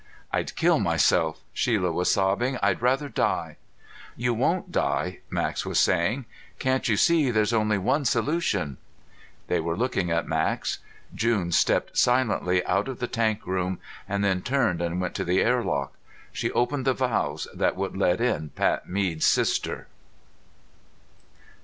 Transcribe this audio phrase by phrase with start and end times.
[0.31, 2.57] "I'd kill myself!" Shelia was sobbing.
[2.63, 3.57] "I'd rather die!"
[4.17, 6.25] "You won't die," Max was saying.
[6.57, 8.77] "Can't you see there's only one solution"
[9.47, 10.79] They were looking at Max.
[11.13, 13.79] June stepped silently out of the tank room,
[14.09, 15.93] and then turned and went to the airlock.
[16.33, 19.85] She opened the valves that would let in Pat Mead's sister.